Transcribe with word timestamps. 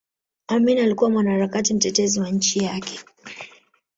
Amin 0.47 0.79
alikuwa 0.79 1.09
mwanaharakati 1.09 1.73
mtetezi 1.73 2.19
wa 2.19 2.29
nchi 2.29 2.63
yake 2.63 2.99